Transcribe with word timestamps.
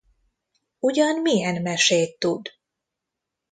Ugyan 0.79 1.19
milyen 1.21 1.61
mesét 1.61 2.19
tud? 2.19 2.53